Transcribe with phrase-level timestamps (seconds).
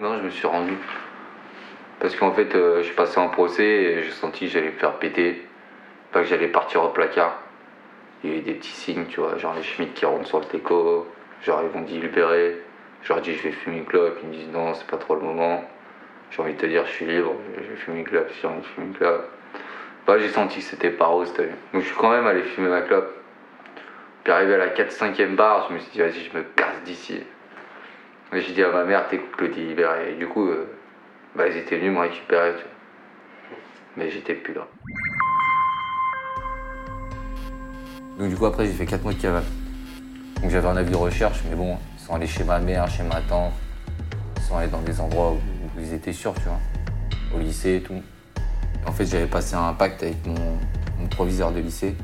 [0.00, 0.76] Non, je me suis rendu.
[2.00, 4.98] Parce qu'en fait, euh, je passais en procès et j'ai senti que j'allais me faire
[4.98, 5.46] péter.
[6.10, 7.38] Pas que j'allais partir au placard.
[8.24, 10.40] Il y a eu des petits signes, tu vois, genre les Schmitt qui rentrent sur
[10.40, 11.06] le teco.
[11.42, 12.60] Genre, ils vont dit libérer.
[13.02, 14.18] Je leur dis, je vais fumer une clope.
[14.24, 15.64] Ils me disent, non, c'est pas trop le moment.
[16.32, 17.32] J'ai envie de te dire, je suis libre.
[17.56, 18.28] Je vais fumer une clope.
[18.42, 19.30] J'ai envie de fumer une clope.
[20.08, 21.54] Bah, j'ai senti que c'était pas rose, t'as vu.
[21.72, 23.14] Donc, je suis quand même allé fumer ma clope.
[24.24, 27.22] Puis, arrivé à la 4-5e barre, je me suis dit, vas-y, je me casse d'ici.
[28.40, 30.12] J'ai dit à ma mère, t'écoutes le libéré.
[30.12, 30.66] Et du coup, euh,
[31.36, 32.54] bah, ils étaient venus me récupérer.
[33.96, 34.66] Mais j'étais plus là.
[38.18, 39.44] Donc du coup après j'ai fait 4 mois de cavale.
[40.40, 43.20] Donc j'avais un avis de recherche, mais bon, sont allés chez ma mère, chez ma
[43.20, 43.52] tante,
[44.40, 45.40] sont allés dans des endroits où,
[45.78, 46.58] ils étaient sûrs, tu vois.
[47.34, 48.02] Au lycée et tout.
[48.86, 51.94] En fait j'avais passé un pacte avec mon, proviseur de lycée.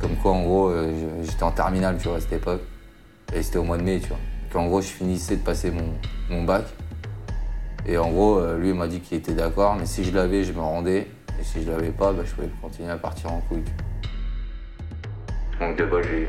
[0.00, 2.62] Comme quoi en gros euh, j'étais en terminale, tu vois, à cette époque.
[3.34, 4.18] Et c'était au mois de mai, tu vois.
[4.52, 5.94] Qu'en gros je finissais de passer mon,
[6.30, 6.64] mon bac.
[7.86, 10.44] Et en gros, euh, lui il m'a dit qu'il était d'accord, mais si je l'avais,
[10.44, 11.08] je me rendais.
[11.38, 13.62] Et si je l'avais pas, bah, je pouvais continuer à partir en couille.
[15.60, 16.28] Manque de bol, j'ai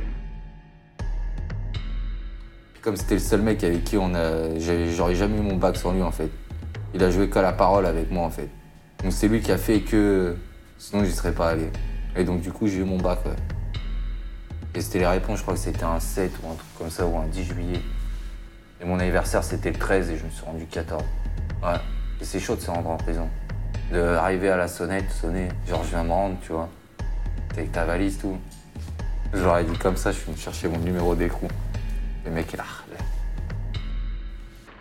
[2.87, 4.57] comme c'était le seul mec avec qui on a.
[4.95, 6.29] J'aurais jamais eu mon bac sans lui en fait.
[6.93, 8.49] Il a joué qu'à la parole avec moi en fait.
[9.03, 10.37] Donc c'est lui qui a fait que.
[10.77, 11.69] Sinon j'y serais pas allé.
[12.15, 13.35] Et donc du coup j'ai eu mon bac ouais.
[14.73, 17.05] Et c'était les réponses, je crois que c'était un 7 ou un truc comme ça,
[17.05, 17.81] ou un 10 juillet.
[18.81, 21.03] Et mon anniversaire c'était le 13 et je me suis rendu 14.
[21.63, 21.69] Ouais.
[22.21, 23.27] Et c'est chaud de se rendre en prison.
[23.91, 26.69] D'arriver à la sonnette, sonner, genre je viens me rendre, tu vois.
[27.49, 28.37] T'es avec ta valise, tout.
[29.33, 31.47] Je leur ai dit comme ça, je suis venu chercher mon numéro d'écrou.
[32.25, 32.63] Le mec est là.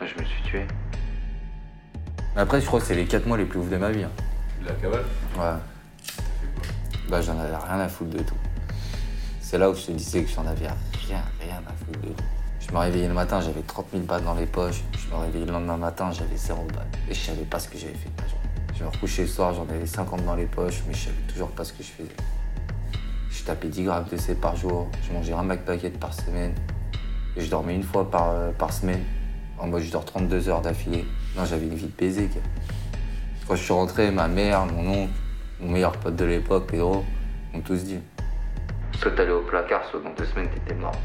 [0.01, 0.67] Moi, je me suis tué.
[2.35, 4.03] Mais après, je crois que c'est les 4 mois les plus ouf de ma vie.
[4.05, 4.11] hein.
[4.65, 5.05] La cavale
[5.39, 5.59] Ouais.
[7.09, 8.35] Bah, j'en avais rien à foutre de tout.
[9.41, 12.25] C'est là où je te disais que j'en avais rien, rien à foutre de tout.
[12.69, 14.83] Je me réveillais le matin, j'avais 30 000 balles dans les poches.
[14.99, 16.87] Je me réveillais le lendemain matin, j'avais 0 balles.
[17.09, 18.49] Et je savais pas ce que j'avais fait de ma journée.
[18.77, 21.51] Je me recouchais le soir, j'en avais 50 dans les poches, mais je savais toujours
[21.51, 22.17] pas ce que je faisais.
[23.31, 26.55] Je tapais 10 grammes de C par jour, je mangeais un McPacket par semaine.
[27.37, 29.05] Et je dormais une fois par, euh, par semaine.
[29.59, 31.05] En mode, je dors 32 heures d'affilée.
[31.37, 32.29] Non, j'avais une vie de baiser.
[33.47, 35.13] Quand je suis rentré, ma mère, mon oncle,
[35.61, 37.05] mon meilleur pote de l'époque, Pedro,
[37.55, 38.01] m'ont tous dit.
[38.99, 40.97] Soit t'allais au placard, soit dans deux semaines, t'étais mort.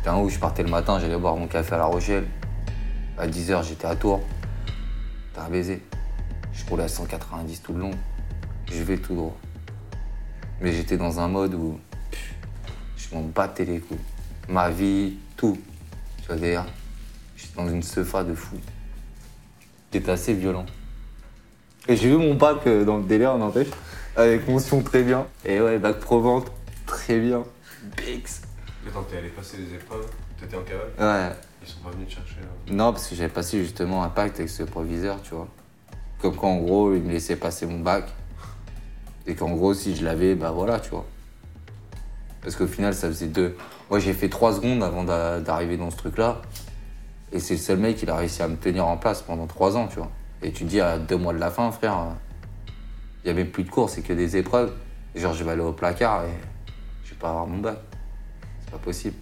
[0.00, 2.26] Putain, où je partais le matin, j'allais boire mon café à La Rochelle.
[3.18, 4.22] À 10h, j'étais à Tours.
[5.34, 5.82] T'as un baiser.
[6.54, 7.90] Je roulais à 190 tout le long.
[8.72, 9.36] Je vais tout droit.
[10.62, 11.78] Mais j'étais dans un mode où
[12.96, 13.98] je m'en battais les couilles.
[14.48, 15.58] Ma vie, tout.
[16.22, 16.66] Tu vois, d'ailleurs,
[17.36, 18.56] j'étais dans une sefa de fou.
[19.92, 20.64] C'était assez violent.
[21.88, 23.68] Et j'ai vu mon bac euh, dans le délire, n'empêche,
[24.16, 25.26] avec mention très bien.
[25.44, 26.50] Et ouais, bac pro-vente,
[26.86, 27.44] très bien.
[27.98, 28.49] Bix.
[28.84, 30.06] Mais quand t'es allé passer les épreuves,
[30.38, 31.34] t'étais en cavale Ouais.
[31.62, 32.36] Ils sont pas venus te chercher.
[32.42, 32.72] hein.
[32.72, 35.48] Non, parce que j'avais passé justement un pacte avec ce proviseur, tu vois.
[36.20, 38.04] Comme quoi, en gros, il me laissait passer mon bac.
[39.26, 41.04] Et qu'en gros, si je l'avais, bah voilà, tu vois.
[42.42, 43.56] Parce qu'au final, ça faisait deux.
[43.90, 46.40] Moi, j'ai fait trois secondes avant d'a- d'arriver dans ce truc-là.
[47.32, 49.76] Et c'est le seul mec qui a réussi à me tenir en place pendant trois
[49.76, 50.10] ans, tu vois.
[50.42, 52.16] Et tu te dis, à deux mois de la fin, frère,
[53.24, 54.72] il y avait plus de cours, c'est que des épreuves.
[55.14, 56.30] Genre, je vais aller au placard et
[57.04, 57.78] je vais pas avoir mon bac.
[58.70, 59.16] Pas possible.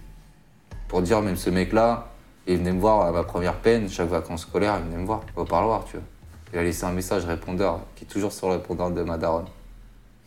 [0.87, 2.09] Pour dire, même ce mec-là,
[2.47, 5.21] il venait me voir à ma première peine, chaque vacances scolaires, il venait me voir
[5.35, 6.05] au parloir, tu vois.
[6.51, 9.45] Il a laissé un message répondeur qui est toujours sur le répondeur de ma daronne.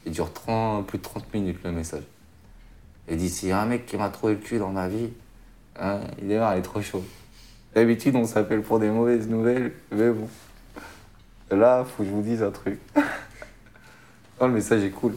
[0.06, 2.04] Il dure 30 plus de 30 minutes le message.
[3.08, 5.10] Il dit s'il y a un mec qui m'a trouvé le cul dans ma vie,
[5.80, 7.04] hein, il est là, il est trop chaud.
[7.74, 10.28] D'habitude, on s'appelle pour des mauvaises nouvelles, mais bon.
[11.50, 12.78] Là, faut que je vous dise un truc.
[14.40, 15.16] oh, le message est cool.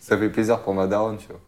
[0.00, 1.40] Ça fait plaisir pour ma daronne, tu vois.